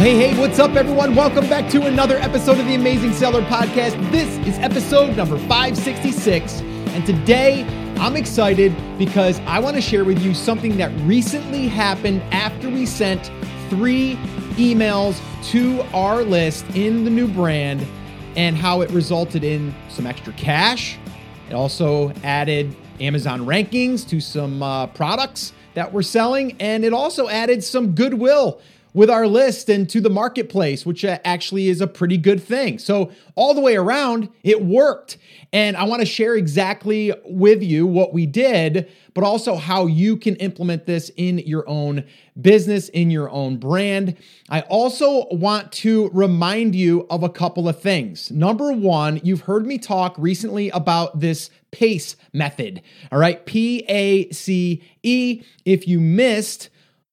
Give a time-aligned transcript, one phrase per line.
[0.00, 1.14] hey, hey, what's up, everyone?
[1.14, 4.10] Welcome back to another episode of the Amazing Seller Podcast.
[4.10, 6.62] This is episode number 566.
[6.62, 7.64] And today
[7.98, 12.86] I'm excited because I want to share with you something that recently happened after we
[12.86, 13.30] sent
[13.68, 14.14] three
[14.56, 15.20] emails
[15.50, 17.86] to our list in the new brand
[18.36, 20.96] and how it resulted in some extra cash.
[21.50, 27.28] It also added Amazon rankings to some uh, products that we're selling, and it also
[27.28, 28.62] added some goodwill
[28.92, 32.78] with our list and to the marketplace, which uh, actually is a pretty good thing.
[32.78, 35.18] So, all the way around, it worked.
[35.52, 40.16] And I want to share exactly with you what we did, but also how you
[40.16, 42.04] can implement this in your own
[42.40, 44.16] business, in your own brand.
[44.48, 48.30] I also want to remind you of a couple of things.
[48.30, 52.82] Number one, you've heard me talk recently about this PACE method.
[53.10, 55.42] All right, P A C E.
[55.64, 56.68] If you missed,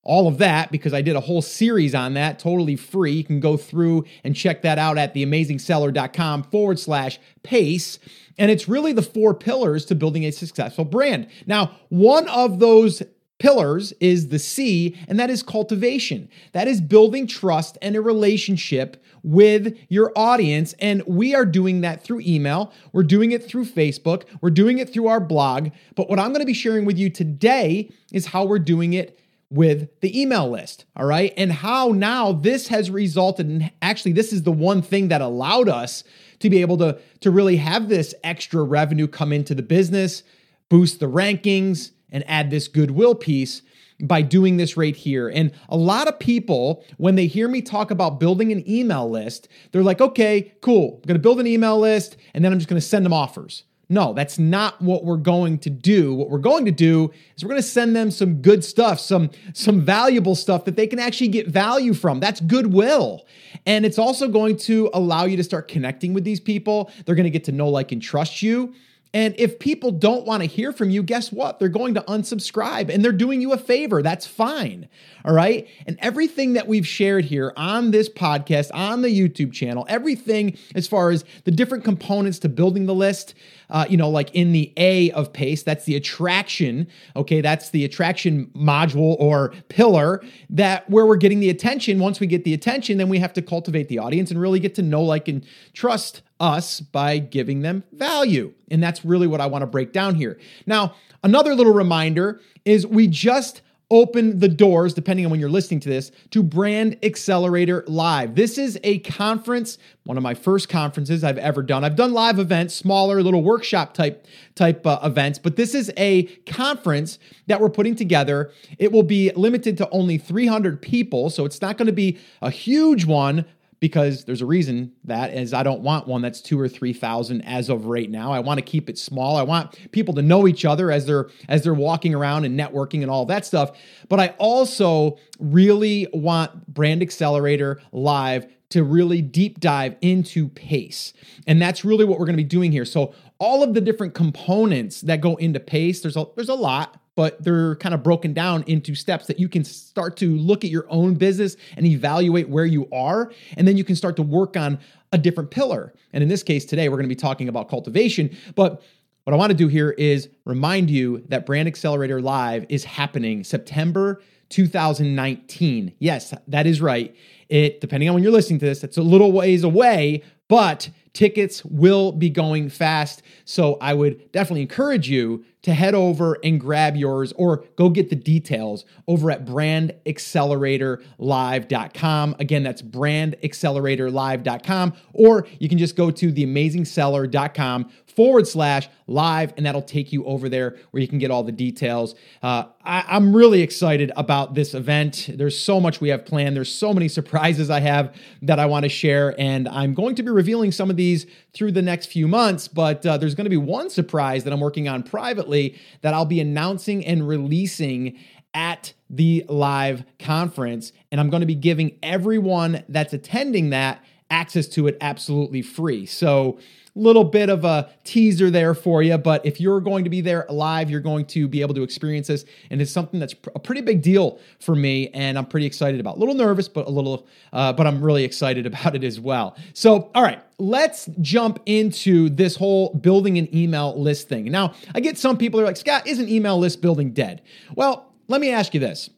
[0.08, 3.12] all of that because I did a whole series on that totally free.
[3.12, 8.00] You can go through and check that out at theamazingseller.com forward slash pace.
[8.38, 11.28] And it's really the four pillars to building a successful brand.
[11.46, 13.04] Now, one of those
[13.40, 16.30] pillars is the C, and that is cultivation.
[16.54, 20.74] That is building trust and a relationship with your audience.
[20.80, 22.72] And we are doing that through email.
[22.94, 24.24] We're doing it through Facebook.
[24.42, 25.70] We're doing it through our blog.
[25.96, 29.20] But what I'm going to be sharing with you today is how we're doing it
[29.50, 30.86] with the email list.
[30.96, 31.34] All right.
[31.38, 35.70] And how now this has resulted in actually, this is the one thing that allowed
[35.70, 36.04] us
[36.40, 40.24] to be able to, to really have this extra revenue come into the business,
[40.70, 43.62] boost the rankings, and add this goodwill piece
[44.02, 45.28] by doing this right here.
[45.28, 49.48] And a lot of people, when they hear me talk about building an email list,
[49.72, 52.82] they're like, okay, cool, I'm gonna build an email list and then I'm just gonna
[52.82, 53.64] send them offers.
[53.90, 56.14] No, that's not what we're going to do.
[56.14, 59.30] What we're going to do is we're going to send them some good stuff, some
[59.54, 62.20] some valuable stuff that they can actually get value from.
[62.20, 63.26] That's goodwill.
[63.66, 66.92] And it's also going to allow you to start connecting with these people.
[67.06, 68.74] They're going to get to know like and trust you.
[69.14, 71.60] And if people don't want to hear from you, guess what?
[71.60, 74.02] They're going to unsubscribe and they're doing you a favor.
[74.02, 74.90] That's fine.
[75.26, 75.68] All right.
[75.86, 80.88] And everything that we've shared here on this podcast, on the YouTube channel, everything as
[80.88, 83.34] far as the different components to building the list,
[83.70, 86.88] uh, you know, like in the A of PACE, that's the attraction.
[87.16, 87.42] Okay.
[87.42, 92.00] That's the attraction module or pillar that where we're getting the attention.
[92.00, 94.76] Once we get the attention, then we have to cultivate the audience and really get
[94.76, 98.54] to know, like, and trust us by giving them value.
[98.70, 100.40] And that's really what I want to break down here.
[100.66, 105.80] Now, another little reminder is we just open the doors, depending on when you're listening
[105.80, 108.36] to this, to Brand Accelerator Live.
[108.36, 111.86] This is a conference, one of my first conferences I've ever done.
[111.86, 116.24] I've done live events, smaller little workshop type type uh, events, but this is a
[116.46, 118.52] conference that we're putting together.
[118.78, 122.50] It will be limited to only 300 people, so it's not going to be a
[122.50, 123.46] huge one,
[123.80, 127.42] because there's a reason that is I don't want one that's two or three thousand
[127.42, 128.32] as of right now.
[128.32, 129.36] I want to keep it small.
[129.36, 133.02] I want people to know each other as they're as they're walking around and networking
[133.02, 133.78] and all that stuff.
[134.10, 141.14] But I also really want Brand Accelerator Live to really deep dive into pace.
[141.46, 142.86] And that's really what we're going to be doing here.
[142.86, 147.00] So all of the different components that go into pace, there's a there's a lot,
[147.18, 150.70] but they're kind of broken down into steps that you can start to look at
[150.70, 153.32] your own business and evaluate where you are.
[153.58, 154.78] And then you can start to work on
[155.12, 155.96] a different pillar.
[156.14, 158.38] And in this case, today, we're going to be talking about cultivation.
[158.54, 158.84] But
[159.24, 163.44] what I want to do here is remind you that Brand Accelerator Live is happening
[163.44, 165.96] September 2019.
[165.98, 167.16] Yes, that is right.
[167.50, 171.66] It, depending on when you're listening to this, it's a little ways away, but tickets
[171.66, 173.24] will be going fast.
[173.44, 178.10] So I would definitely encourage you to head over and grab yours or go get
[178.10, 182.36] the details over at brandacceleratorlive.com.
[182.40, 189.82] Again, that's brandacceleratorlive.com, or you can just go to theamazingseller.com forward slash live, and that'll
[189.82, 192.16] take you over there where you can get all the details.
[192.42, 195.30] Uh, I, am really excited about this event.
[195.34, 198.84] There's so much we have planned, there's so many surprises I have that I want
[198.84, 201.28] to share, and I'm going to be revealing some of these
[201.58, 204.60] through the next few months, but uh, there's going to be one surprise that I'm
[204.60, 208.18] working on privately that I'll be announcing and releasing
[208.54, 210.92] at the live conference.
[211.12, 216.06] And I'm going to be giving everyone that's attending that access to it absolutely free.
[216.06, 216.60] So,
[216.98, 219.18] little bit of a teaser there for you.
[219.18, 222.28] But if you're going to be there live, you're going to be able to experience
[222.28, 222.46] this.
[222.70, 225.10] And it's something that's a pretty big deal for me.
[225.10, 226.18] And I'm pretty excited about.
[226.18, 229.56] A little nervous, but a little, uh, but I'm really excited about it as well.
[229.74, 234.46] So, all right, let's jump into this whole building an email list thing.
[234.46, 237.42] Now, I get some people are like, Scott, isn't email list building dead?
[237.76, 239.10] Well, let me ask you this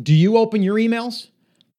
[0.00, 1.28] Do you open your emails?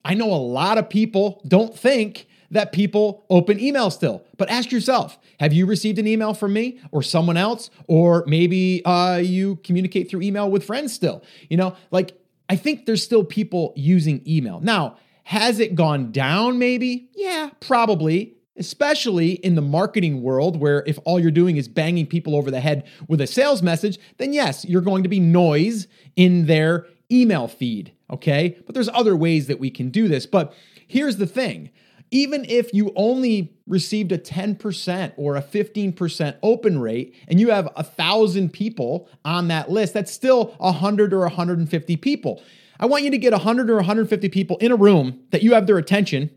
[0.06, 4.24] I know a lot of people don't think that people open email still.
[4.38, 7.70] But ask yourself have you received an email from me or someone else?
[7.88, 11.24] Or maybe uh, you communicate through email with friends still.
[11.50, 12.18] You know, like
[12.50, 14.60] I think there's still people using email.
[14.62, 17.10] Now, has it gone down maybe?
[17.16, 18.36] Yeah, probably.
[18.56, 22.60] Especially in the marketing world, where if all you're doing is banging people over the
[22.60, 27.48] head with a sales message, then yes, you're going to be noise in their email
[27.48, 27.94] feed.
[28.12, 28.58] Okay.
[28.66, 30.28] But there's other ways that we can do this.
[30.28, 30.54] But
[30.88, 31.72] here's the thing
[32.14, 37.68] even if you only received a 10% or a 15% open rate and you have
[37.76, 42.44] a thousand people on that list, that's still 100 or 150 people.
[42.80, 45.66] I want you to get 100 or 150 people in a room that you have
[45.66, 46.30] their attention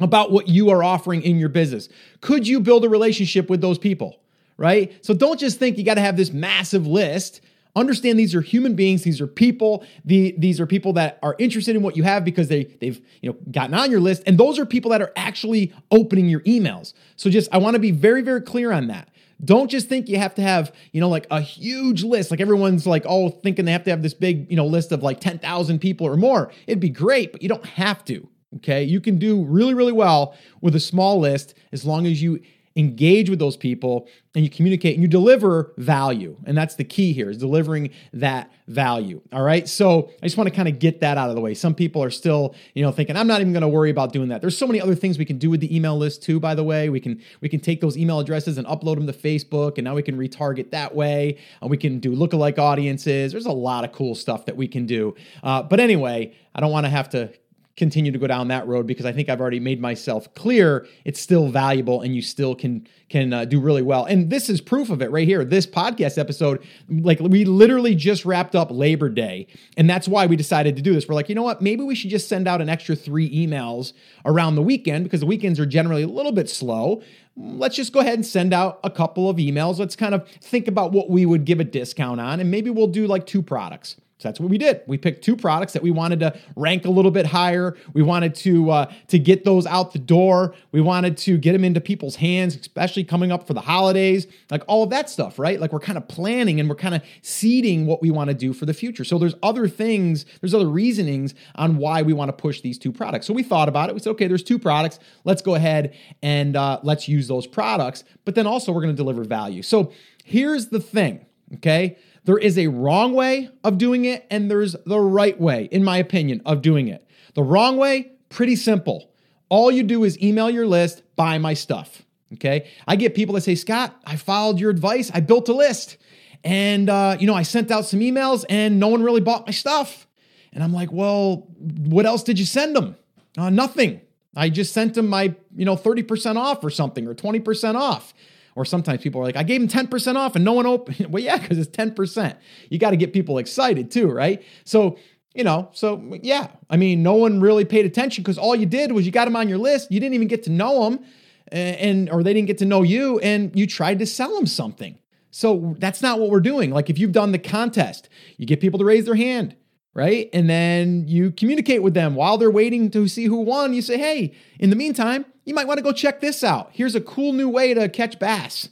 [0.00, 1.90] about what you are offering in your business.
[2.22, 4.20] Could you build a relationship with those people?
[4.56, 5.04] Right?
[5.04, 7.42] So don't just think you got to have this massive list
[7.76, 11.74] understand these are human beings these are people the, these are people that are interested
[11.74, 14.58] in what you have because they they've you know gotten on your list and those
[14.58, 16.92] are people that are actually opening your emails.
[17.16, 19.08] So just i want to be very very clear on that.
[19.44, 22.86] Don't just think you have to have you know like a huge list like everyone's
[22.86, 25.78] like oh thinking they have to have this big you know list of like 10,000
[25.78, 26.52] people or more.
[26.66, 28.84] It'd be great but you don't have to okay?
[28.84, 32.40] You can do really really well with a small list as long as you
[32.76, 36.36] engage with those people and you communicate and you deliver value.
[36.44, 39.20] And that's the key here is delivering that value.
[39.32, 39.68] All right.
[39.68, 41.54] So I just want to kind of get that out of the way.
[41.54, 44.28] Some people are still, you know, thinking I'm not even going to worry about doing
[44.30, 44.40] that.
[44.40, 46.64] There's so many other things we can do with the email list too, by the
[46.64, 46.88] way.
[46.88, 49.94] We can we can take those email addresses and upload them to Facebook and now
[49.94, 51.38] we can retarget that way.
[51.60, 53.30] And we can do lookalike audiences.
[53.30, 55.14] There's a lot of cool stuff that we can do.
[55.44, 57.32] Uh, but anyway, I don't want to have to
[57.76, 61.20] continue to go down that road because I think I've already made myself clear it's
[61.20, 64.04] still valuable and you still can can uh, do really well.
[64.04, 65.44] And this is proof of it right here.
[65.44, 70.36] This podcast episode, like we literally just wrapped up Labor Day, and that's why we
[70.36, 71.08] decided to do this.
[71.08, 71.60] We're like, you know what?
[71.60, 73.92] Maybe we should just send out an extra three emails
[74.24, 77.02] around the weekend because the weekends are generally a little bit slow.
[77.36, 79.78] Let's just go ahead and send out a couple of emails.
[79.78, 82.86] Let's kind of think about what we would give a discount on, and maybe we'll
[82.86, 83.96] do like two products.
[84.18, 84.82] So that's what we did.
[84.86, 87.76] We picked two products that we wanted to rank a little bit higher.
[87.94, 90.54] We wanted to uh, to get those out the door.
[90.70, 94.62] We wanted to get them into people's hands, especially coming up for the holidays, like
[94.68, 95.60] all of that stuff, right?
[95.60, 98.52] Like we're kind of planning and we're kind of seeding what we want to do
[98.52, 99.02] for the future.
[99.04, 102.92] So there's other things, there's other reasonings on why we want to push these two
[102.92, 103.26] products.
[103.26, 103.94] So we thought about it.
[103.94, 105.00] We said, okay, there's two products.
[105.24, 108.04] Let's go ahead and uh, let's use those products.
[108.24, 109.62] But then also we're going to deliver value.
[109.62, 109.92] So
[110.24, 111.98] here's the thing, okay?
[112.24, 115.98] There is a wrong way of doing it, and there's the right way, in my
[115.98, 117.06] opinion, of doing it.
[117.34, 119.10] The wrong way, pretty simple.
[119.48, 122.02] All you do is email your list, buy my stuff.
[122.34, 122.68] Okay.
[122.86, 125.10] I get people that say, Scott, I followed your advice.
[125.14, 125.96] I built a list.
[126.42, 129.52] And, uh, you know, I sent out some emails and no one really bought my
[129.52, 130.06] stuff.
[130.52, 132.96] And I'm like, well, what else did you send them?
[133.36, 134.00] Uh, nothing.
[134.36, 138.12] I just sent them my, you know, 30% off or something or 20% off.
[138.56, 141.06] Or sometimes people are like, I gave them 10% off and no one opened.
[141.10, 142.36] well, yeah, because it's 10%.
[142.70, 144.42] You got to get people excited too, right?
[144.64, 144.98] So,
[145.34, 148.92] you know, so yeah, I mean, no one really paid attention because all you did
[148.92, 149.90] was you got them on your list.
[149.90, 151.04] You didn't even get to know them
[151.48, 154.98] and, or they didn't get to know you and you tried to sell them something.
[155.30, 156.70] So that's not what we're doing.
[156.70, 159.56] Like if you've done the contest, you get people to raise their hand
[159.94, 160.28] right?
[160.32, 163.72] And then you communicate with them while they're waiting to see who won.
[163.72, 166.70] You say, hey, in the meantime, you might want to go check this out.
[166.72, 168.68] Here's a cool new way to catch bass.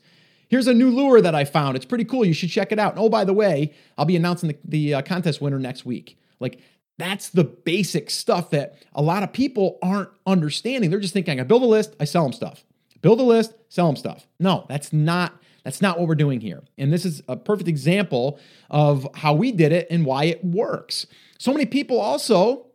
[0.49, 1.77] Here's a new lure that I found.
[1.77, 2.25] It's pretty cool.
[2.25, 2.93] You should check it out.
[2.93, 6.19] And oh, by the way, I'll be announcing the, the uh, contest winner next week.
[6.41, 6.61] Like,
[6.99, 10.91] that's the basic stuff that a lot of people aren't understanding.
[10.91, 12.65] They're just thinking, I build a list, I sell them stuff.
[13.01, 14.27] Build a list, sell them stuff.
[14.39, 16.63] No, that's not that's not what we're doing here.
[16.77, 18.39] And this is a perfect example
[18.71, 21.07] of how we did it and why it works.
[21.39, 22.67] So many people also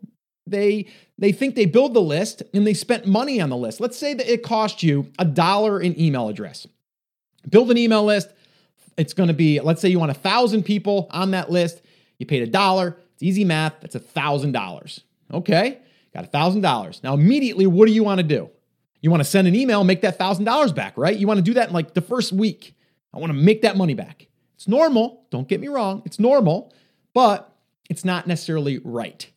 [0.45, 3.79] they they think they build the list and they spent money on the list.
[3.79, 6.67] Let's say that it cost you a dollar in email address.
[7.49, 8.29] Build an email list.
[8.97, 11.81] It's going to be let's say you want a thousand people on that list.
[12.17, 12.97] You paid a dollar.
[13.13, 13.73] It's easy math.
[13.81, 15.01] That's a thousand dollars.
[15.33, 15.79] Okay,
[16.13, 17.01] got a thousand dollars.
[17.03, 18.49] Now immediately, what do you want to do?
[19.01, 21.15] You want to send an email, make that thousand dollars back, right?
[21.15, 22.75] You want to do that in like the first week.
[23.13, 24.27] I want to make that money back.
[24.55, 25.25] It's normal.
[25.29, 26.01] Don't get me wrong.
[26.05, 26.73] It's normal,
[27.13, 27.53] but
[27.89, 29.29] it's not necessarily right.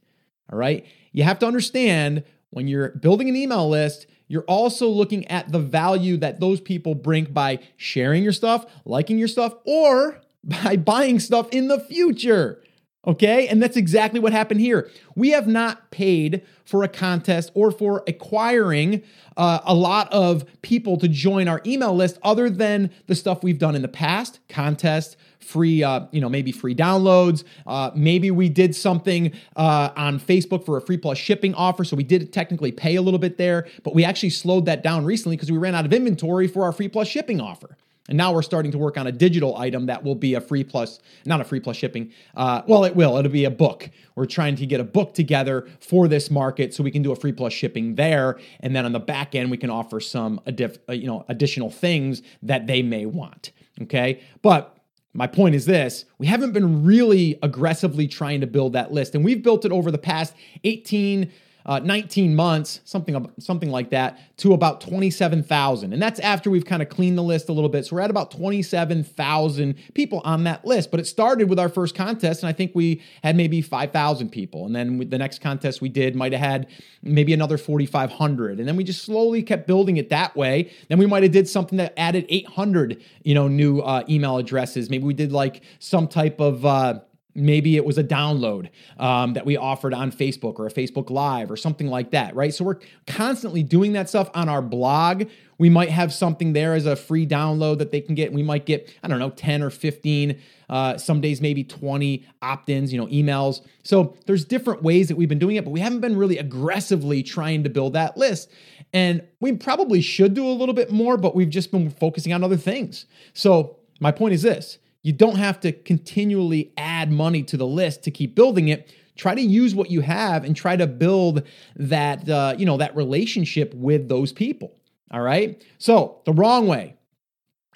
[0.52, 0.86] All right.
[1.12, 5.58] You have to understand when you're building an email list, you're also looking at the
[5.58, 11.18] value that those people bring by sharing your stuff, liking your stuff, or by buying
[11.18, 12.62] stuff in the future.
[13.06, 13.48] Okay.
[13.48, 14.90] And that's exactly what happened here.
[15.14, 19.02] We have not paid for a contest or for acquiring
[19.38, 23.58] uh, a lot of people to join our email list other than the stuff we've
[23.58, 27.42] done in the past contests, free, uh, you know, maybe free downloads.
[27.66, 31.84] Uh, maybe we did something uh, on Facebook for a free plus shipping offer.
[31.84, 35.06] So we did technically pay a little bit there, but we actually slowed that down
[35.06, 37.78] recently because we ran out of inventory for our free plus shipping offer.
[38.10, 40.64] And now we're starting to work on a digital item that will be a free
[40.64, 42.12] plus, not a free plus shipping.
[42.34, 43.16] Uh, well, it will.
[43.16, 43.88] It'll be a book.
[44.16, 47.16] We're trying to get a book together for this market so we can do a
[47.16, 50.92] free plus shipping there, and then on the back end we can offer some, uh,
[50.92, 53.52] you know, additional things that they may want.
[53.82, 54.76] Okay, but
[55.14, 59.24] my point is this we haven't been really aggressively trying to build that list, and
[59.24, 61.30] we've built it over the past 18
[61.70, 65.92] uh, 19 months, something something like that, to about 27,000.
[65.92, 67.86] And that's after we've kind of cleaned the list a little bit.
[67.86, 70.90] So we're at about 27,000 people on that list.
[70.90, 74.66] But it started with our first contest, and I think we had maybe 5,000 people.
[74.66, 76.66] And then the next contest we did might have had
[77.04, 78.58] maybe another 4,500.
[78.58, 80.72] And then we just slowly kept building it that way.
[80.88, 84.90] Then we might have did something that added 800, you know, new uh, email addresses.
[84.90, 86.98] Maybe we did like some type of uh,
[87.34, 91.50] Maybe it was a download um, that we offered on Facebook or a Facebook Live
[91.50, 92.52] or something like that, right?
[92.52, 95.24] So we're constantly doing that stuff on our blog.
[95.58, 98.32] We might have something there as a free download that they can get.
[98.32, 102.68] We might get, I don't know, 10 or 15, uh, some days maybe 20 opt
[102.68, 103.60] ins, you know, emails.
[103.82, 107.22] So there's different ways that we've been doing it, but we haven't been really aggressively
[107.22, 108.50] trying to build that list.
[108.92, 112.42] And we probably should do a little bit more, but we've just been focusing on
[112.42, 113.06] other things.
[113.34, 118.02] So my point is this you don't have to continually add money to the list
[118.04, 118.92] to keep building it.
[119.16, 121.42] Try to use what you have and try to build
[121.76, 124.76] that uh, you know that relationship with those people.
[125.10, 125.62] All right.
[125.78, 126.96] So the wrong way,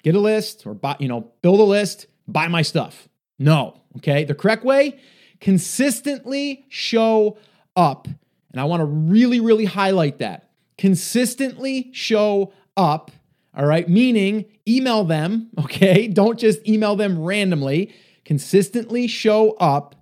[0.03, 3.07] get a list or buy you know build a list, buy my stuff.
[3.37, 3.81] No.
[3.97, 4.23] Okay.
[4.23, 4.99] The correct way,
[5.39, 7.37] consistently show
[7.75, 8.07] up,
[8.51, 10.49] and I want to really really highlight that.
[10.77, 13.11] Consistently show up
[13.55, 13.87] all right.
[13.87, 16.07] Meaning, email them, okay?
[16.13, 17.93] Don't just email them randomly.
[18.23, 19.95] Consistently show up,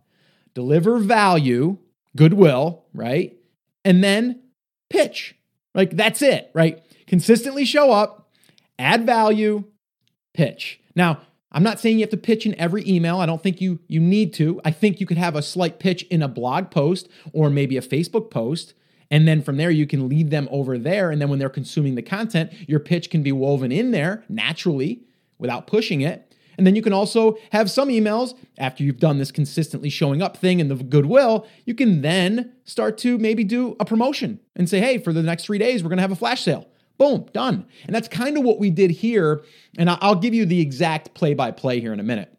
[0.54, 1.78] deliver value,
[2.16, 3.38] goodwill, right?
[3.84, 4.42] And then
[4.90, 5.36] pitch.
[5.76, 6.82] Like that's it, right?
[7.08, 8.32] Consistently show up,
[8.80, 9.66] add value,
[10.34, 10.80] pitch.
[10.96, 13.20] Now, I'm not saying you have to pitch in every email.
[13.20, 14.60] I don't think you you need to.
[14.66, 17.82] I think you could have a slight pitch in a blog post or maybe a
[17.82, 18.74] Facebook post.
[19.14, 21.12] And then from there, you can lead them over there.
[21.12, 25.04] And then when they're consuming the content, your pitch can be woven in there naturally
[25.38, 26.34] without pushing it.
[26.58, 30.36] And then you can also have some emails after you've done this consistently showing up
[30.36, 31.46] thing and the goodwill.
[31.64, 35.46] You can then start to maybe do a promotion and say, hey, for the next
[35.46, 36.68] three days, we're going to have a flash sale.
[36.98, 37.68] Boom, done.
[37.86, 39.44] And that's kind of what we did here.
[39.78, 42.36] And I'll give you the exact play by play here in a minute.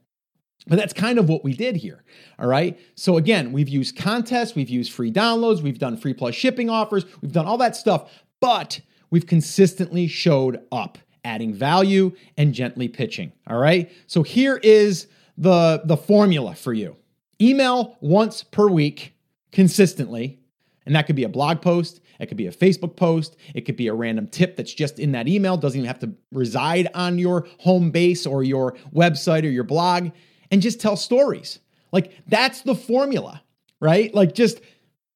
[0.67, 2.05] But that's kind of what we did here.
[2.39, 2.79] All right.
[2.95, 7.05] So again, we've used contests, we've used free downloads, we've done free plus shipping offers,
[7.21, 8.81] we've done all that stuff, but
[9.11, 13.33] we've consistently showed up, adding value and gently pitching.
[13.47, 13.91] All right.
[14.07, 15.07] So here is
[15.37, 16.97] the, the formula for you
[17.41, 19.15] email once per week
[19.53, 20.41] consistently.
[20.87, 23.77] And that could be a blog post, it could be a Facebook post, it could
[23.77, 27.19] be a random tip that's just in that email, doesn't even have to reside on
[27.19, 30.11] your home base or your website or your blog
[30.55, 31.59] and just tell stories.
[31.93, 33.43] Like that's the formula,
[33.81, 34.15] right?
[34.15, 34.61] Like just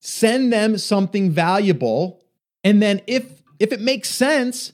[0.01, 2.21] send them something valuable
[2.65, 4.73] and then if if it makes sense,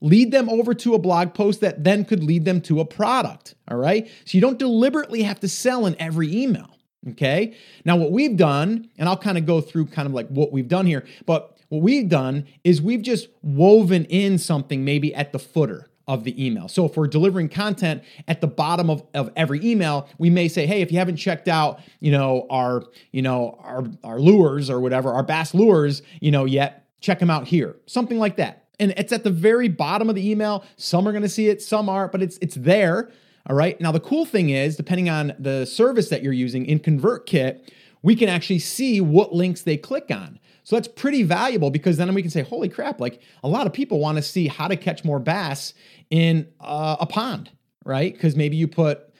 [0.00, 3.54] lead them over to a blog post that then could lead them to a product,
[3.68, 4.08] all right?
[4.24, 6.76] So you don't deliberately have to sell in every email,
[7.10, 7.54] okay?
[7.84, 10.68] Now what we've done, and I'll kind of go through kind of like what we've
[10.68, 15.38] done here, but what we've done is we've just woven in something maybe at the
[15.38, 16.66] footer of the email.
[16.66, 20.66] So if we're delivering content at the bottom of, of every email, we may say,
[20.66, 24.80] hey, if you haven't checked out, you know, our, you know, our, our lures or
[24.80, 27.76] whatever, our bass lures, you know, yet, check them out here.
[27.86, 28.64] Something like that.
[28.80, 30.64] And it's at the very bottom of the email.
[30.76, 33.12] Some are going to see it, some aren't, but it's it's there.
[33.48, 33.80] All right.
[33.80, 37.70] Now the cool thing is, depending on the service that you're using in ConvertKit,
[38.02, 40.40] we can actually see what links they click on.
[40.70, 43.72] So that's pretty valuable because then we can say, holy crap, like a lot of
[43.72, 45.74] people want to see how to catch more bass
[46.10, 47.50] in uh, a pond,
[47.84, 48.12] right?
[48.12, 49.12] Because maybe you put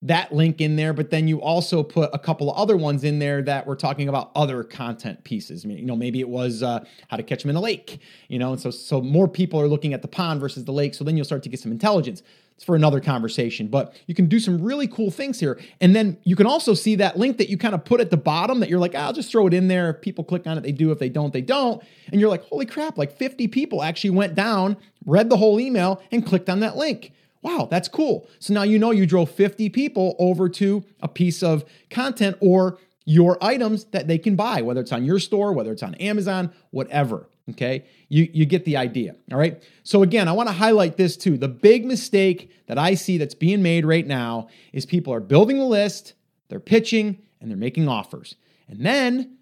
[0.00, 3.18] that link in there, but then you also put a couple of other ones in
[3.18, 5.66] there that were talking about other content pieces.
[5.66, 8.00] I mean, you know, maybe it was uh, how to catch them in a lake,
[8.28, 10.94] you know, and so so more people are looking at the pond versus the lake.
[10.94, 12.22] So then you'll start to get some intelligence.
[12.56, 15.60] It's for another conversation, but you can do some really cool things here.
[15.80, 18.16] And then you can also see that link that you kind of put at the
[18.16, 19.90] bottom that you're like, ah, I'll just throw it in there.
[19.90, 20.92] If people click on it, they do.
[20.92, 21.82] If they don't, they don't.
[22.12, 26.00] And you're like, holy crap, like 50 people actually went down, read the whole email,
[26.12, 27.12] and clicked on that link.
[27.42, 28.28] Wow, that's cool.
[28.38, 32.78] So now you know you drove 50 people over to a piece of content or
[33.04, 36.52] your items that they can buy, whether it's on your store, whether it's on Amazon,
[36.70, 37.28] whatever.
[37.50, 37.84] Okay.
[38.08, 39.14] You, you get the idea.
[39.30, 39.62] All right.
[39.82, 41.36] So, again, I want to highlight this too.
[41.36, 45.58] The big mistake that I see that's being made right now is people are building
[45.58, 46.14] a list,
[46.48, 48.36] they're pitching, and they're making offers.
[48.68, 49.36] And then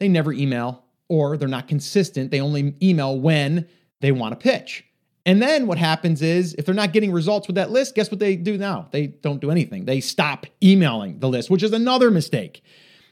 [0.00, 2.30] they never email or they're not consistent.
[2.30, 3.68] They only email when
[4.00, 4.84] they want to pitch.
[5.26, 8.20] And then what happens is if they're not getting results with that list, guess what
[8.20, 8.88] they do now?
[8.90, 9.84] They don't do anything.
[9.84, 12.62] They stop emailing the list, which is another mistake.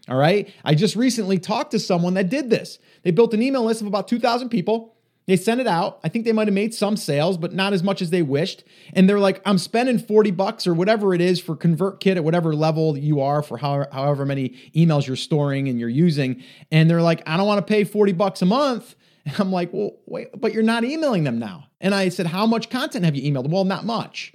[0.09, 0.52] All right.
[0.64, 2.78] I just recently talked to someone that did this.
[3.02, 4.97] They built an email list of about 2,000 people.
[5.26, 6.00] They sent it out.
[6.02, 8.64] I think they might have made some sales, but not as much as they wished.
[8.92, 12.54] And they're like, I'm spending 40 bucks or whatever it is for ConvertKit at whatever
[12.54, 16.42] level you are for however, however many emails you're storing and you're using.
[16.73, 18.97] And they're like, I don't want to pay 40 bucks a month.
[19.25, 21.68] And I'm like, well, wait, but you're not emailing them now.
[21.80, 23.49] And I said, how much content have you emailed?
[23.49, 24.32] Well, not much.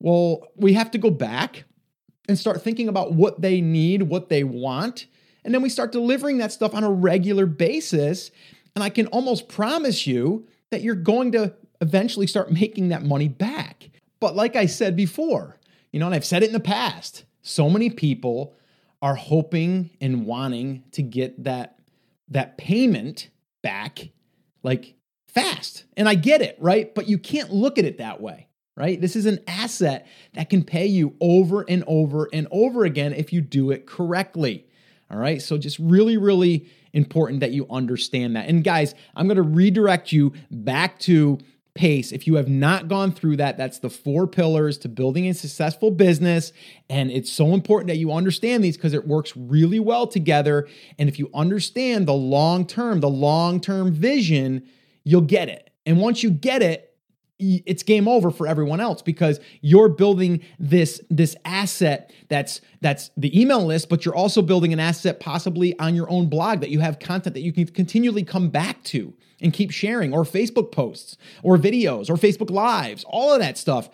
[0.00, 1.62] Well, we have to go back
[2.28, 5.06] and start thinking about what they need, what they want.
[5.44, 8.30] And then we start delivering that stuff on a regular basis.
[8.74, 13.28] And I can almost promise you that you're going to eventually start making that money
[13.28, 13.90] back.
[14.20, 15.58] But like I said before,
[15.92, 18.54] you know, and I've said it in the past, so many people
[19.02, 21.78] are hoping and wanting to get that
[22.28, 23.30] that payment
[23.62, 24.08] back
[24.64, 24.94] like
[25.28, 25.84] fast.
[25.96, 26.92] And I get it, right?
[26.92, 28.45] But you can't look at it that way
[28.76, 29.00] right?
[29.00, 33.32] This is an asset that can pay you over and over and over again if
[33.32, 34.66] you do it correctly.
[35.10, 35.40] All right.
[35.40, 38.48] So, just really, really important that you understand that.
[38.48, 41.38] And, guys, I'm going to redirect you back to
[41.76, 42.10] PACE.
[42.10, 45.90] If you have not gone through that, that's the four pillars to building a successful
[45.90, 46.52] business.
[46.90, 50.66] And it's so important that you understand these because it works really well together.
[50.98, 54.66] And if you understand the long term, the long term vision,
[55.04, 55.70] you'll get it.
[55.84, 56.95] And once you get it,
[57.38, 63.38] it's game over for everyone else because you're building this this asset that's that's the
[63.38, 66.80] email list but you're also building an asset possibly on your own blog that you
[66.80, 71.16] have content that you can continually come back to and keep sharing or Facebook posts
[71.42, 73.90] or videos or Facebook lives all of that stuff.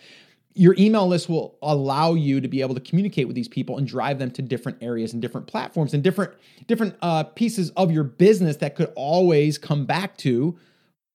[0.54, 3.86] Your email list will allow you to be able to communicate with these people and
[3.86, 6.34] drive them to different areas and different platforms and different
[6.66, 10.58] different uh, pieces of your business that could always come back to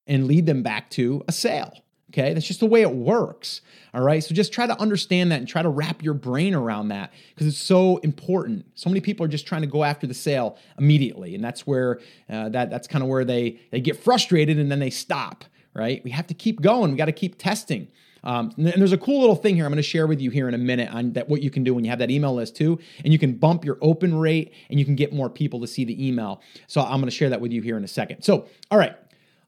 [0.07, 3.61] and lead them back to a sale Okay, that's just the way it works.
[3.93, 6.87] All right, so just try to understand that and try to wrap your brain around
[6.89, 8.65] that because it's so important.
[8.75, 11.99] So many people are just trying to go after the sale immediately, and that's where
[12.29, 15.43] uh, that that's kind of where they they get frustrated and then they stop.
[15.73, 16.91] Right, we have to keep going.
[16.91, 17.89] We got to keep testing.
[18.23, 20.47] Um, and there's a cool little thing here I'm going to share with you here
[20.47, 22.55] in a minute on that what you can do when you have that email list
[22.55, 25.67] too, and you can bump your open rate and you can get more people to
[25.67, 26.41] see the email.
[26.67, 28.23] So I'm going to share that with you here in a second.
[28.23, 28.95] So, all right,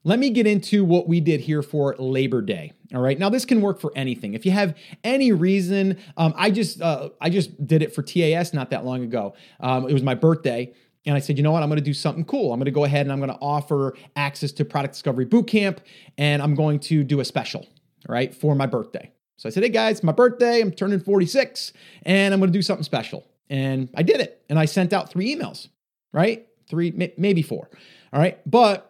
[0.04, 2.72] let me get into what we did here for Labor Day.
[2.94, 3.18] All right.
[3.18, 4.34] Now this can work for anything.
[4.34, 8.54] If you have any reason, um, I just uh, I just did it for TAS
[8.54, 9.34] not that long ago.
[9.60, 10.72] Um, it was my birthday.
[11.06, 11.62] And I said, you know what?
[11.62, 12.52] I'm going to do something cool.
[12.52, 15.78] I'm going to go ahead and I'm going to offer access to Product Discovery Bootcamp,
[16.18, 17.66] and I'm going to do a special,
[18.06, 19.10] right, for my birthday.
[19.38, 20.60] So I said, hey guys, my birthday.
[20.60, 23.26] I'm turning 46, and I'm going to do something special.
[23.48, 24.44] And I did it.
[24.50, 25.68] And I sent out three emails,
[26.12, 26.46] right?
[26.68, 27.70] Three, maybe four.
[28.12, 28.38] All right.
[28.48, 28.89] But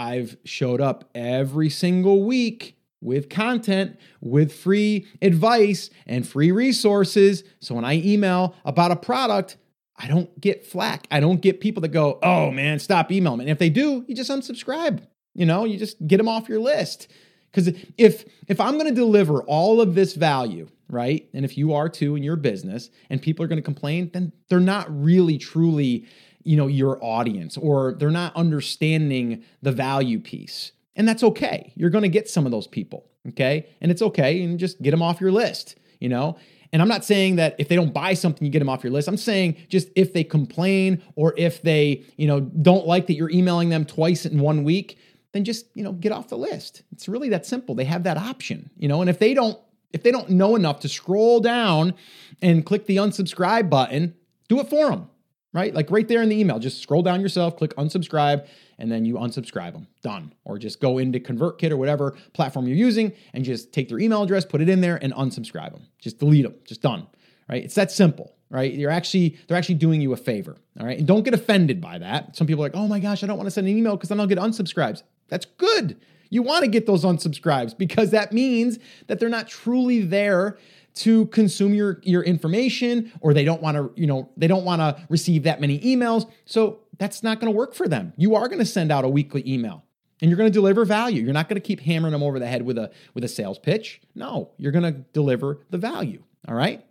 [0.00, 7.44] I've showed up every single week with content, with free advice and free resources.
[7.58, 9.58] So when I email about a product,
[9.96, 11.06] I don't get flack.
[11.10, 13.44] I don't get people that go, oh man, stop emailing me.
[13.44, 15.02] And if they do, you just unsubscribe.
[15.34, 17.08] You know, you just get them off your list.
[17.50, 21.74] Because if if I'm going to deliver all of this value, right, and if you
[21.74, 25.36] are too in your business, and people are going to complain, then they're not really
[25.36, 26.06] truly
[26.42, 30.72] you know your audience or they're not understanding the value piece.
[30.96, 31.72] And that's okay.
[31.76, 33.68] You're going to get some of those people okay?
[33.80, 36.36] And it's okay and just get them off your list you know?
[36.72, 38.92] And i'm not saying that if they don't buy something you get them off your
[38.92, 39.08] list.
[39.08, 43.30] I'm saying just if they complain or if they you know don't like that you're
[43.30, 44.98] emailing them twice in one week
[45.32, 46.82] then just you know get off the list.
[46.92, 47.74] It's really that simple.
[47.74, 49.00] They have that option you know?
[49.00, 49.58] And if they don't
[49.92, 51.94] if they don't know enough to scroll down
[52.40, 54.14] and click the unsubscribe button
[54.48, 55.09] do it for them
[55.52, 55.74] right?
[55.74, 58.46] Like right there in the email, just scroll down yourself, click unsubscribe,
[58.78, 59.86] and then you unsubscribe them.
[60.02, 60.32] Done.
[60.44, 64.22] Or just go into ConvertKit or whatever platform you're using and just take their email
[64.22, 65.86] address, put it in there, and unsubscribe them.
[65.98, 66.54] Just delete them.
[66.64, 67.06] Just done.
[67.48, 67.64] Right?
[67.64, 68.34] It's that simple.
[68.48, 68.72] Right?
[68.72, 70.56] You're actually they're actually doing you a favor.
[70.78, 70.98] All right.
[70.98, 72.36] And don't get offended by that.
[72.36, 74.08] Some people are like, oh my gosh, I don't want to send an email because
[74.08, 75.02] then I'll get unsubscribes.
[75.28, 76.00] That's good.
[76.30, 80.58] You want to get those unsubscribes because that means that they're not truly there
[80.92, 84.80] to consume your your information or they don't want to you know they don't want
[84.80, 86.30] to receive that many emails.
[86.46, 88.12] So that's not going to work for them.
[88.16, 89.84] You are going to send out a weekly email
[90.20, 91.22] and you're going to deliver value.
[91.22, 93.58] You're not going to keep hammering them over the head with a with a sales
[93.58, 94.00] pitch.
[94.14, 96.84] No you're going to deliver the value all right?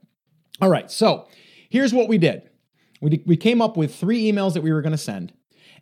[0.62, 1.28] All right so
[1.70, 2.44] here's what we did.
[3.02, 5.32] We, we came up with three emails that we were going to send.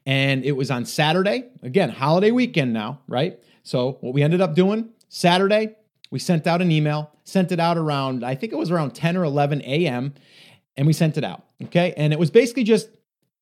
[0.08, 3.38] And it was on Saturday, again, holiday weekend now, right?
[3.63, 5.76] So what we ended up doing Saturday,
[6.12, 9.17] we sent out an email, sent it out around, I think it was around 10
[9.17, 10.13] or 11 a.m.,
[10.78, 11.43] and we sent it out.
[11.65, 11.93] Okay.
[11.98, 12.88] And it was basically just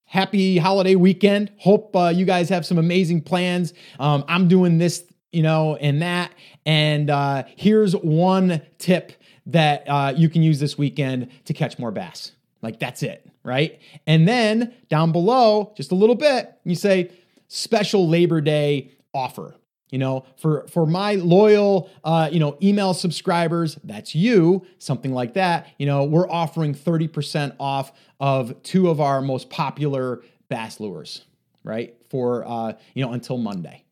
[0.05, 1.51] happy holiday weekend.
[1.57, 3.73] Hope uh, you guys have some amazing plans.
[3.99, 6.31] Um, I'm doing this, you know, and that.
[6.65, 9.11] And uh, here's one tip
[9.45, 12.31] that uh, you can use this weekend to catch more bass.
[12.63, 13.79] Like that's it, right?
[14.05, 17.11] And then down below, just a little bit, you say
[17.47, 19.55] special Labor Day offer.
[19.91, 25.35] You know, for for my loyal, uh, you know, email subscribers, that's you, something like
[25.35, 25.67] that.
[25.77, 31.23] You know, we're offering thirty percent off of two of our most popular bass lures,
[31.63, 31.95] right?
[32.09, 33.85] For uh, you know, until Monday,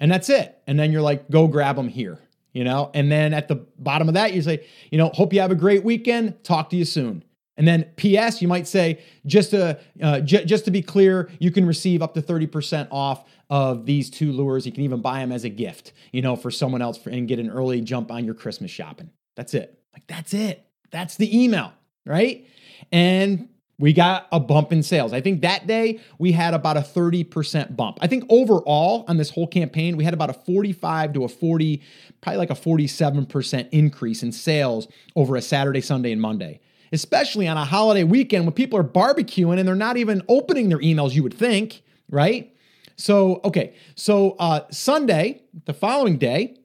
[0.00, 0.58] and that's it.
[0.66, 2.18] And then you're like, go grab them here,
[2.52, 2.90] you know.
[2.94, 5.54] And then at the bottom of that, you say, you know, hope you have a
[5.56, 6.42] great weekend.
[6.42, 7.22] Talk to you soon.
[7.56, 8.42] And then P.S.
[8.42, 12.14] You might say just to uh, j- just to be clear, you can receive up
[12.14, 14.66] to thirty percent off of these two lures.
[14.66, 17.28] You can even buy them as a gift, you know, for someone else for, and
[17.28, 19.10] get an early jump on your Christmas shopping.
[19.36, 19.78] That's it.
[19.92, 20.66] Like that's it.
[20.90, 21.72] That's the email,
[22.04, 22.46] right?
[22.90, 25.12] And we got a bump in sales.
[25.12, 27.98] I think that day we had about a 30% bump.
[28.00, 31.82] I think overall on this whole campaign, we had about a 45 to a 40,
[32.20, 34.86] probably like a 47% increase in sales
[35.16, 36.60] over a Saturday, Sunday, and Monday
[36.94, 40.78] especially on a holiday weekend when people are barbecuing and they're not even opening their
[40.78, 42.54] emails, you would think, right?
[42.96, 46.56] So, okay, so uh, Sunday, the following day,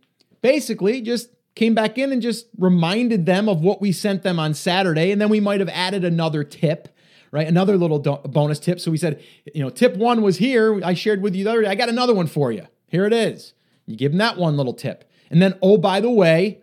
[0.42, 4.54] basically just came back in and just reminded them of what we sent them on
[4.54, 5.12] Saturday.
[5.12, 6.88] And then we might have added another tip,
[7.32, 7.48] right?
[7.48, 8.80] Another little do- bonus tip.
[8.80, 9.22] So we said,
[9.54, 10.80] you know, tip one was here.
[10.84, 11.68] I shared with you the other day.
[11.70, 12.68] I got another one for you.
[12.88, 13.54] Here it is.
[13.86, 15.10] You give them that one little tip.
[15.30, 16.62] And then, oh, by the way,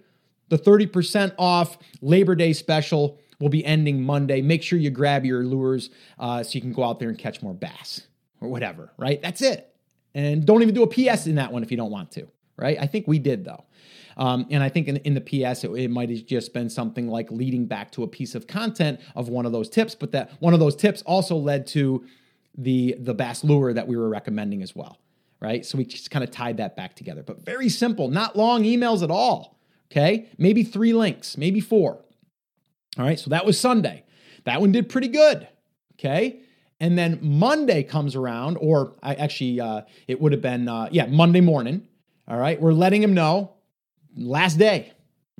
[0.49, 4.41] the 30% off Labor Day special will be ending Monday.
[4.43, 7.43] Make sure you grab your lures uh, so you can go out there and catch
[7.43, 8.07] more bass
[8.41, 9.21] or whatever, right?
[9.21, 9.75] That's it.
[10.15, 12.79] And don't even do a PS in that one if you don't want to, right?
[12.81, 13.65] I think we did though.
[14.17, 17.09] Um, and I think in, in the PS, it, it might have just been something
[17.09, 20.31] like leading back to a piece of content of one of those tips, but that
[20.41, 22.05] one of those tips also led to
[22.59, 24.99] the the bass lure that we were recommending as well,
[25.41, 25.67] right?
[25.67, 27.23] So we just kind of tied that back together.
[27.23, 29.59] But very simple, not long emails at all.
[29.93, 32.06] Okay, maybe three links, maybe four.
[32.99, 34.05] All right, so that was Sunday.
[34.45, 35.47] That one did pretty good.
[35.95, 36.41] Okay.
[36.79, 41.07] And then Monday comes around, or I actually, uh, it would have been, uh, yeah,
[41.07, 41.89] Monday morning.
[42.29, 42.61] All right.
[42.61, 43.53] We're letting him know
[44.17, 44.93] last day.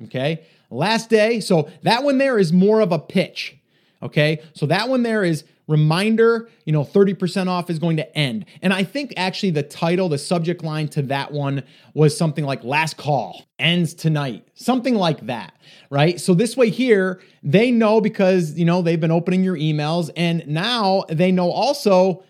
[0.05, 0.45] Okay.
[0.69, 1.39] Last day.
[1.39, 3.55] So that one there is more of a pitch.
[4.01, 4.41] Okay.
[4.53, 8.45] So that one there is reminder, you know, 30% off is going to end.
[8.61, 12.63] And I think actually the title, the subject line to that one was something like
[12.63, 15.53] last call ends tonight, something like that,
[15.89, 16.19] right?
[16.19, 20.47] So this way here, they know because, you know, they've been opening your emails and
[20.47, 22.23] now they know also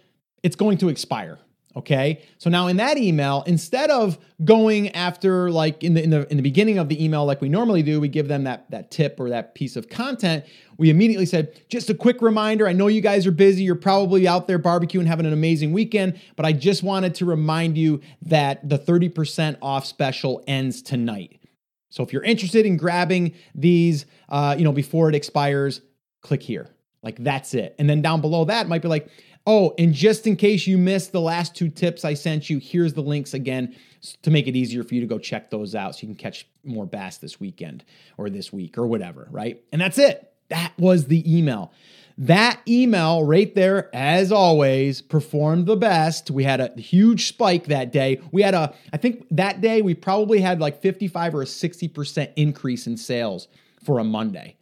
[0.44, 1.38] it's going to expire.
[1.78, 2.24] Okay.
[2.40, 6.38] So now in that email, instead of going after like in the in the in
[6.38, 9.20] the beginning of the email like we normally do, we give them that that tip
[9.20, 10.44] or that piece of content.
[10.80, 12.68] We immediately said, just a quick reminder.
[12.68, 13.64] I know you guys are busy.
[13.64, 17.78] You're probably out there barbecuing, having an amazing weekend, but I just wanted to remind
[17.78, 21.40] you that the 30% off special ends tonight.
[21.90, 25.82] So if you're interested in grabbing these, uh, you know, before it expires,
[26.22, 26.70] click here.
[27.02, 27.76] Like that's it.
[27.80, 29.10] And then down below that might be like,
[29.50, 32.94] Oh, and just in case you missed the last two tips I sent you, here's
[32.94, 33.74] the links again
[34.22, 36.46] to make it easier for you to go check those out so you can catch
[36.66, 37.86] more bass this weekend
[38.18, 39.64] or this week or whatever, right?
[39.72, 40.34] And that's it.
[40.50, 41.72] That was the email.
[42.18, 46.30] That email right there, as always, performed the best.
[46.30, 48.20] We had a huge spike that day.
[48.34, 52.34] We had a, I think that day we probably had like 55 or a 60%
[52.36, 53.48] increase in sales
[53.82, 54.58] for a Monday,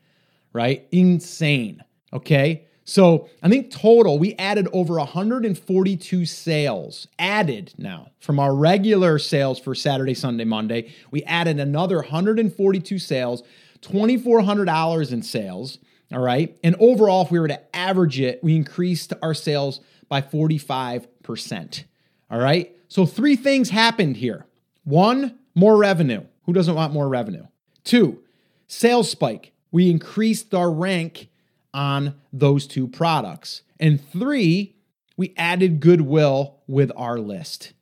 [0.53, 0.87] right?
[0.91, 1.83] Insane.
[2.13, 2.67] Okay.
[2.85, 9.59] So I think total, we added over 142 sales added now from our regular sales
[9.59, 10.93] for Saturday, Sunday, Monday.
[11.09, 13.41] We added another 142 sales,
[13.81, 15.79] $2,400 in sales.
[16.13, 16.55] All right.
[16.63, 21.83] And overall, if we were to average it, we increased our sales by 45%.
[22.29, 22.71] All right.
[22.87, 24.45] So three things happened here
[24.83, 26.23] one, more revenue.
[26.43, 27.47] Who doesn't want more revenue?
[27.83, 28.21] Two,
[28.67, 29.53] sales spike.
[29.71, 31.29] We increased our rank
[31.75, 33.61] on those two products.
[33.79, 34.77] And three,
[35.17, 37.73] we added goodwill with our list,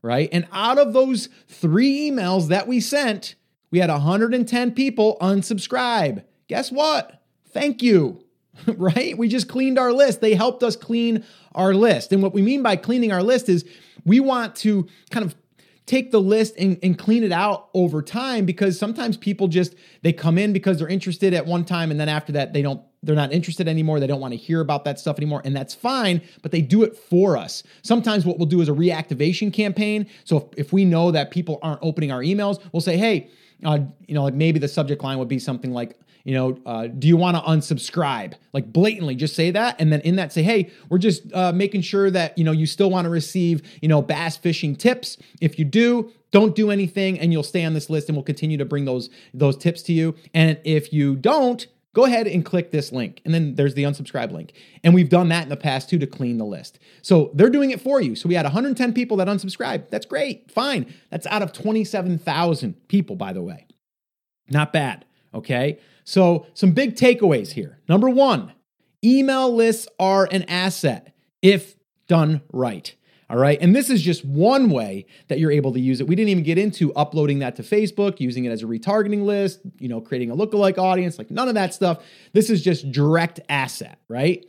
[0.00, 0.28] right?
[0.32, 3.34] And out of those three emails that we sent,
[3.70, 6.24] we had 110 people unsubscribe.
[6.48, 7.22] Guess what?
[7.50, 8.24] Thank you,
[8.66, 9.16] right?
[9.16, 10.22] We just cleaned our list.
[10.22, 12.12] They helped us clean our list.
[12.12, 13.66] And what we mean by cleaning our list is
[14.04, 15.34] we want to kind of
[15.86, 20.12] take the list and, and clean it out over time because sometimes people just they
[20.12, 23.16] come in because they're interested at one time and then after that they don't they're
[23.16, 23.98] not interested anymore.
[23.98, 25.42] They don't want to hear about that stuff anymore.
[25.44, 27.62] And that's fine but they do it for us.
[27.82, 30.06] Sometimes what we'll do is a reactivation campaign.
[30.24, 33.28] So if, if we know that people aren't opening our emails we'll say hey
[33.64, 36.86] uh, you know like maybe the subject line would be something like you know, uh,
[36.86, 38.34] do you want to unsubscribe?
[38.52, 41.82] Like blatantly, just say that, and then in that say, hey, we're just uh, making
[41.82, 45.16] sure that you know you still want to receive you know bass fishing tips.
[45.40, 48.58] If you do, don't do anything, and you'll stay on this list, and we'll continue
[48.58, 50.14] to bring those those tips to you.
[50.34, 53.20] And if you don't, go ahead and click this link.
[53.24, 54.52] And then there's the unsubscribe link.
[54.82, 56.78] And we've done that in the past too to clean the list.
[57.02, 58.14] So they're doing it for you.
[58.14, 59.90] So we had 110 people that unsubscribed.
[59.90, 60.50] That's great.
[60.50, 60.92] Fine.
[61.10, 63.66] That's out of 27,000 people, by the way.
[64.50, 65.04] Not bad.
[65.34, 65.78] Okay.
[66.04, 67.78] So, some big takeaways here.
[67.88, 68.52] Number one,
[69.04, 71.76] email lists are an asset if
[72.08, 72.94] done right.
[73.32, 73.56] All right.
[73.62, 76.06] And this is just one way that you're able to use it.
[76.06, 79.60] We didn't even get into uploading that to Facebook, using it as a retargeting list,
[79.78, 82.04] you know, creating a lookalike audience, like none of that stuff.
[82.34, 84.44] This is just direct asset, right?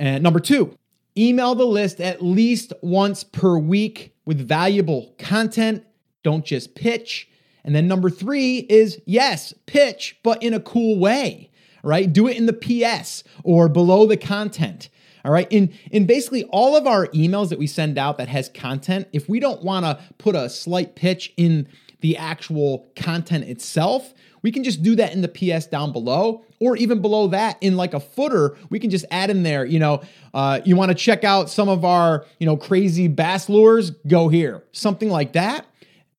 [0.00, 0.76] And number two,
[1.16, 5.84] email the list at least once per week with valuable content.
[6.24, 7.28] Don't just pitch.
[7.66, 11.50] And then number three is yes, pitch, but in a cool way,
[11.82, 12.10] right?
[12.10, 14.88] Do it in the PS or below the content.
[15.24, 15.48] All right.
[15.50, 19.28] In in basically all of our emails that we send out that has content, if
[19.28, 21.66] we don't want to put a slight pitch in
[22.00, 26.76] the actual content itself, we can just do that in the PS down below, or
[26.76, 30.02] even below that in like a footer, we can just add in there, you know,
[30.32, 34.28] uh, you want to check out some of our, you know, crazy bass lures, go
[34.28, 35.66] here, something like that.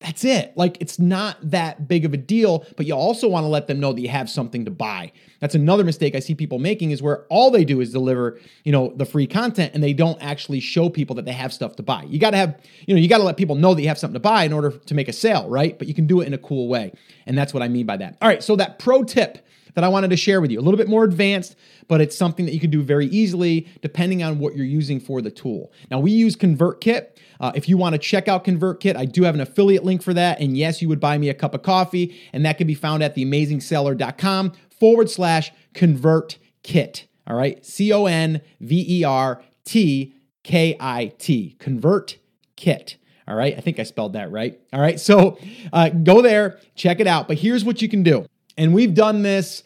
[0.00, 0.52] That's it.
[0.56, 3.80] Like it's not that big of a deal, but you also want to let them
[3.80, 5.10] know that you have something to buy.
[5.40, 8.70] That's another mistake I see people making is where all they do is deliver, you
[8.70, 11.82] know, the free content and they don't actually show people that they have stuff to
[11.82, 12.04] buy.
[12.04, 13.98] You got to have, you know, you got to let people know that you have
[13.98, 15.76] something to buy in order to make a sale, right?
[15.76, 16.92] But you can do it in a cool way.
[17.26, 18.18] And that's what I mean by that.
[18.22, 19.44] All right, so that pro tip
[19.78, 20.58] that I wanted to share with you.
[20.58, 21.54] A little bit more advanced,
[21.86, 25.22] but it's something that you can do very easily depending on what you're using for
[25.22, 25.70] the tool.
[25.88, 27.10] Now, we use ConvertKit.
[27.38, 30.12] Uh, if you want to check out ConvertKit, I do have an affiliate link for
[30.14, 30.40] that.
[30.40, 33.04] And yes, you would buy me a cup of coffee, and that can be found
[33.04, 37.04] at theamazingseller.com forward slash ConvertKit.
[37.28, 40.12] All right, C O N V E R T
[40.42, 42.18] K I T, Convert
[42.56, 42.96] Kit.
[43.28, 44.58] All right, I think I spelled that right.
[44.72, 45.38] All right, so
[45.72, 47.28] uh, go there, check it out.
[47.28, 48.26] But here's what you can do.
[48.58, 49.62] And we've done this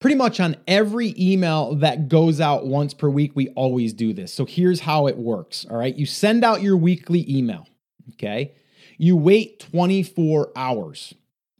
[0.00, 3.32] pretty much on every email that goes out once per week.
[3.36, 4.32] We always do this.
[4.32, 5.66] So here's how it works.
[5.70, 5.94] All right.
[5.94, 7.68] You send out your weekly email.
[8.14, 8.54] Okay.
[8.96, 11.14] You wait 24 hours.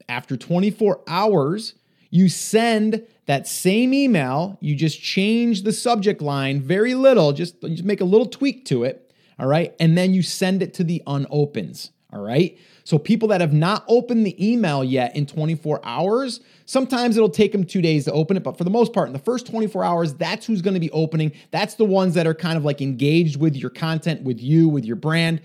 [0.09, 1.75] After 24 hours,
[2.09, 4.57] you send that same email.
[4.59, 8.83] You just change the subject line very little, just, just make a little tweak to
[8.83, 9.13] it.
[9.39, 9.73] All right.
[9.79, 11.91] And then you send it to the unopens.
[12.13, 12.57] All right.
[12.83, 17.53] So, people that have not opened the email yet in 24 hours, sometimes it'll take
[17.53, 18.43] them two days to open it.
[18.43, 20.91] But for the most part, in the first 24 hours, that's who's going to be
[20.91, 21.31] opening.
[21.51, 24.83] That's the ones that are kind of like engaged with your content, with you, with
[24.83, 25.41] your brand.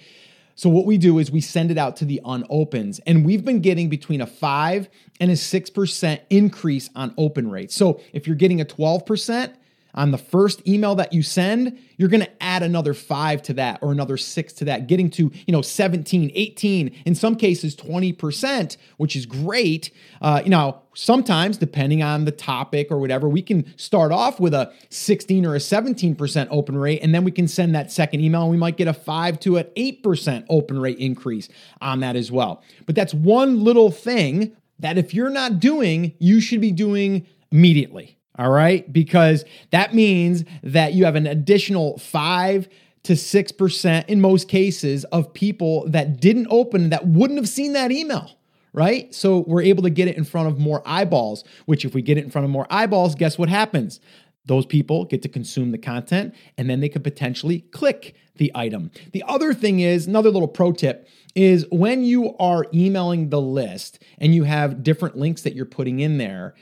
[0.56, 3.60] So, what we do is we send it out to the unopens, and we've been
[3.60, 4.88] getting between a 5
[5.20, 7.76] and a 6% increase on open rates.
[7.76, 9.52] So, if you're getting a 12%,
[9.96, 13.78] on the first email that you send, you're going to add another 5 to that
[13.82, 18.76] or another 6 to that, getting to, you know, 17, 18, in some cases 20%,
[18.98, 19.90] which is great.
[20.20, 24.54] Uh, you know, sometimes depending on the topic or whatever, we can start off with
[24.54, 28.42] a 16 or a 17% open rate and then we can send that second email
[28.42, 31.48] and we might get a 5 to an 8% open rate increase
[31.80, 32.62] on that as well.
[32.84, 38.18] But that's one little thing that if you're not doing, you should be doing immediately.
[38.38, 38.90] All right.
[38.92, 42.68] Because that means that you have an additional five
[43.04, 47.92] to 6% in most cases of people that didn't open that wouldn't have seen that
[47.92, 48.30] email.
[48.72, 49.14] Right.
[49.14, 52.18] So we're able to get it in front of more eyeballs, which if we get
[52.18, 54.00] it in front of more eyeballs, guess what happens?
[54.44, 58.90] Those people get to consume the content and then they could potentially click the item.
[59.12, 64.02] The other thing is another little pro tip is when you are emailing the list
[64.18, 66.54] and you have different links that you're putting in there,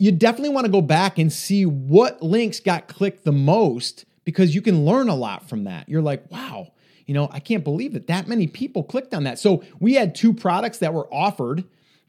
[0.00, 4.54] you definitely want to go back and see what links got clicked the most because
[4.54, 5.90] you can learn a lot from that.
[5.90, 6.72] You're like, wow,
[7.04, 9.38] you know, I can't believe that that many people clicked on that.
[9.38, 11.64] So we had two products that were offered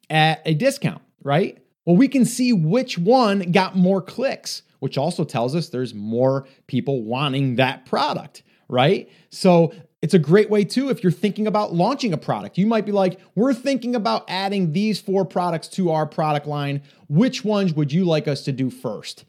[0.09, 1.61] at a discount, right?
[1.83, 6.47] Well, we can see which one got more clicks, which also tells us there's more
[6.67, 9.09] people wanting that product, right?
[9.31, 12.57] So it's a great way too if you're thinking about launching a product.
[12.57, 16.81] You might be like, we're thinking about adding these four products to our product line.
[17.07, 19.25] Which ones would you like us to do first?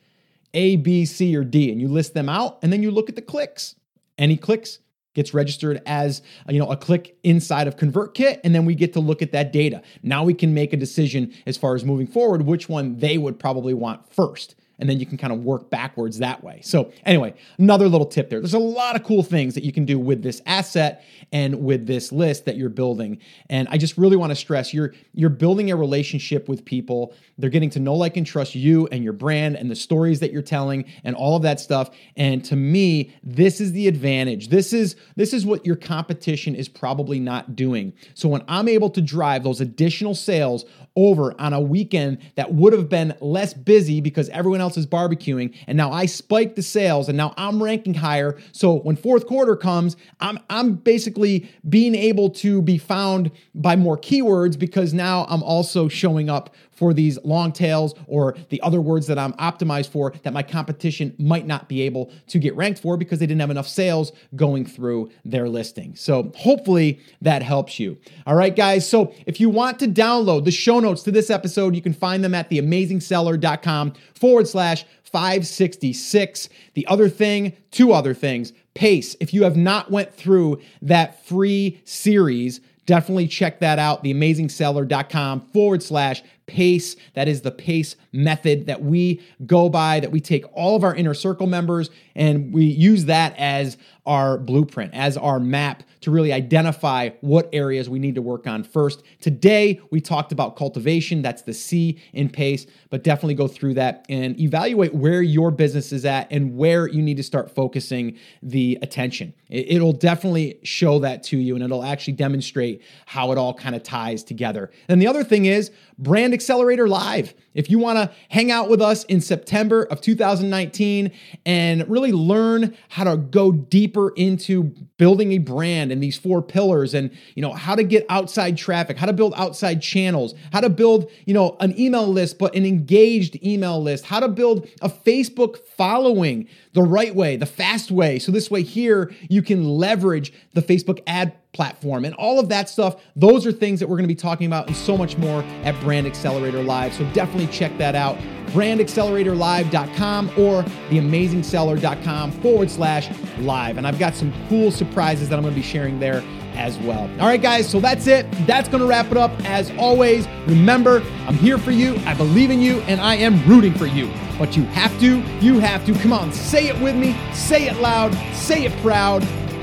[0.54, 1.70] A, B, C, or D.
[1.70, 3.74] And you list them out and then you look at the clicks.
[4.18, 4.78] Any clicks?
[5.14, 9.00] gets registered as you know a click inside of ConvertKit and then we get to
[9.00, 9.82] look at that data.
[10.02, 13.38] Now we can make a decision as far as moving forward which one they would
[13.38, 16.60] probably want first and then you can kind of work backwards that way.
[16.60, 18.40] So, anyway, another little tip there.
[18.40, 21.86] There's a lot of cool things that you can do with this asset and with
[21.86, 23.18] this list that you're building.
[23.48, 27.14] And I just really want to stress you're you're building a relationship with people.
[27.38, 30.32] They're getting to know like and trust you and your brand and the stories that
[30.32, 31.90] you're telling and all of that stuff.
[32.16, 34.48] And to me, this is the advantage.
[34.48, 37.92] This is this is what your competition is probably not doing.
[38.14, 40.64] So when I'm able to drive those additional sales
[40.96, 45.54] over on a weekend that would have been less busy because everyone else is barbecuing.
[45.66, 48.38] And now I spike the sales and now I'm ranking higher.
[48.52, 53.96] So when fourth quarter comes, I'm, I'm basically being able to be found by more
[53.96, 59.06] keywords because now I'm also showing up for these long tails or the other words
[59.06, 62.96] that I'm optimized for that my competition might not be able to get ranked for
[62.96, 65.94] because they didn't have enough sales going through their listing.
[65.94, 67.98] So hopefully that helps you.
[68.26, 68.88] All right, guys.
[68.88, 72.24] So if you want to download the show notes to this episode, you can find
[72.24, 76.48] them at theamazingseller.com forward slash 566.
[76.74, 78.52] The other thing, two other things.
[78.74, 79.14] Pace.
[79.20, 85.82] If you have not went through that free series, definitely check that out theamazingseller.com forward
[85.82, 90.76] slash pace that is the pace method that we go by that we take all
[90.76, 93.76] of our inner circle members and we use that as
[94.06, 98.64] our blueprint as our map to really identify what areas we need to work on
[98.64, 99.02] first.
[99.20, 101.22] Today we talked about cultivation.
[101.22, 105.92] That's the c in pace but definitely go through that and evaluate where your business
[105.92, 109.32] is at and where you need to start focusing the attention.
[109.48, 113.82] It'll definitely show that to you and it'll actually demonstrate how it all kind of
[113.82, 114.70] ties together.
[114.88, 117.34] And the other thing is brand Accelerator Live.
[117.54, 121.12] If you want to hang out with us in September of 2019
[121.44, 126.94] and really learn how to go deeper into building a brand and these four pillars
[126.94, 130.70] and you know how to get outside traffic, how to build outside channels, how to
[130.70, 134.88] build, you know, an email list but an engaged email list, how to build a
[134.88, 138.18] Facebook following the right way, the fast way.
[138.18, 142.68] So this way here you can leverage the Facebook ad platform and all of that
[142.68, 143.02] stuff.
[143.14, 145.78] Those are things that we're going to be talking about and so much more at
[145.80, 146.94] Brand Accelerator Live.
[146.94, 148.16] So definitely check that out.
[148.48, 153.76] BrandAcceleratorLive.com or TheAmazingSeller.com forward slash live.
[153.76, 156.22] And I've got some cool surprises that I'm going to be sharing there
[156.54, 157.10] as well.
[157.18, 158.26] All right, guys, so that's it.
[158.46, 159.30] That's going to wrap it up.
[159.44, 163.74] As always, remember, I'm here for you, I believe in you, and I am rooting
[163.74, 164.10] for you.
[164.38, 165.94] But you have to, you have to.
[165.94, 169.22] Come on, say it with me, say it loud, say it proud.